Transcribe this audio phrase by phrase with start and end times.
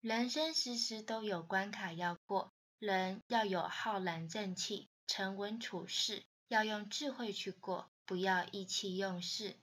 [0.00, 9.56] 人生时时都有关卡要过人要有浩然正气沉稳处事要用智慧去过不要意气用事。